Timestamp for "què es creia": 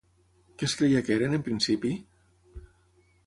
0.61-1.03